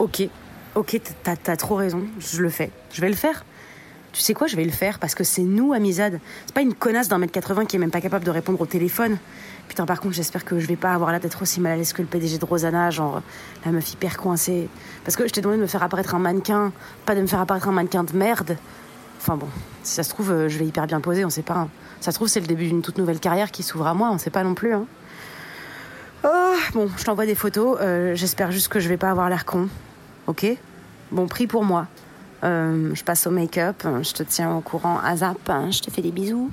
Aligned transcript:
Ok, 0.00 0.22
ok, 0.76 0.98
t'as 1.22 1.34
as 1.46 1.56
trop 1.56 1.74
raison, 1.74 2.04
je 2.18 2.40
le 2.40 2.48
fais. 2.48 2.70
Je 2.90 3.02
vais 3.02 3.10
le 3.10 3.14
faire. 3.14 3.44
Tu 4.12 4.22
sais 4.22 4.32
quoi, 4.32 4.46
je 4.46 4.56
vais 4.56 4.64
le 4.64 4.70
faire 4.70 4.98
parce 4.98 5.14
que 5.14 5.24
c'est 5.24 5.42
nous, 5.42 5.74
Amizade. 5.74 6.20
C'est 6.46 6.54
pas 6.54 6.62
une 6.62 6.72
connasse 6.72 7.08
d'un 7.08 7.18
mètre 7.18 7.32
80 7.34 7.66
qui 7.66 7.76
est 7.76 7.78
même 7.78 7.90
pas 7.90 8.00
capable 8.00 8.24
de 8.24 8.30
répondre 8.30 8.58
au 8.62 8.64
téléphone. 8.64 9.18
Putain, 9.68 9.84
par 9.84 10.00
contre, 10.00 10.14
j'espère 10.14 10.46
que 10.46 10.58
je 10.58 10.66
vais 10.66 10.76
pas 10.76 10.94
avoir 10.94 11.10
l'air 11.10 11.20
d'être 11.20 11.42
aussi 11.42 11.60
mal 11.60 11.72
à 11.72 11.76
l'aise 11.76 11.92
que 11.92 12.00
le 12.00 12.08
PDG 12.08 12.38
de 12.38 12.44
Rosanna, 12.46 12.88
genre 12.88 13.20
la 13.66 13.72
meuf 13.72 13.92
hyper 13.92 14.16
coincée. 14.16 14.70
Parce 15.04 15.16
que 15.16 15.28
je 15.28 15.32
t'ai 15.34 15.42
demandé 15.42 15.58
de 15.58 15.62
me 15.62 15.68
faire 15.68 15.82
apparaître 15.82 16.14
un 16.14 16.18
mannequin, 16.18 16.72
pas 17.04 17.14
de 17.14 17.20
me 17.20 17.26
faire 17.26 17.40
apparaître 17.40 17.68
un 17.68 17.72
mannequin 17.72 18.02
de 18.02 18.16
merde. 18.16 18.56
Enfin 19.18 19.36
bon, 19.36 19.48
si 19.82 19.92
ça 19.96 20.02
se 20.02 20.08
trouve, 20.08 20.30
euh, 20.30 20.48
je 20.48 20.58
vais 20.58 20.64
hyper 20.64 20.86
bien 20.86 21.02
poser, 21.02 21.26
on 21.26 21.30
sait 21.30 21.42
pas. 21.42 21.58
hein. 21.58 21.68
Ça 22.00 22.10
se 22.10 22.16
trouve, 22.16 22.28
c'est 22.28 22.40
le 22.40 22.46
début 22.46 22.66
d'une 22.66 22.80
toute 22.80 22.96
nouvelle 22.96 23.20
carrière 23.20 23.50
qui 23.50 23.62
s'ouvre 23.62 23.86
à 23.86 23.92
moi, 23.92 24.08
on 24.10 24.16
sait 24.16 24.30
pas 24.30 24.42
non 24.44 24.54
plus. 24.54 24.72
Hein. 24.72 24.86
Oh, 26.24 26.54
bon, 26.72 26.88
je 26.96 27.04
t'envoie 27.04 27.26
des 27.26 27.34
photos, 27.34 27.78
euh, 27.80 28.14
j'espère 28.14 28.50
juste 28.50 28.68
que 28.68 28.80
je 28.80 28.88
vais 28.88 28.96
pas 28.96 29.10
avoir 29.10 29.28
l'air 29.28 29.44
con. 29.44 29.68
Ok 30.30 30.46
Bon, 31.10 31.26
prix 31.26 31.48
pour 31.48 31.64
moi. 31.64 31.88
Euh, 32.44 32.94
je 32.94 33.02
passe 33.02 33.26
au 33.26 33.32
make-up, 33.32 33.82
je 33.82 34.12
te 34.12 34.22
tiens 34.22 34.54
au 34.54 34.60
courant 34.60 35.00
à 35.00 35.16
zap, 35.16 35.36
hein, 35.48 35.72
je 35.72 35.80
te 35.80 35.90
fais 35.90 36.02
des 36.02 36.12
bisous. 36.12 36.52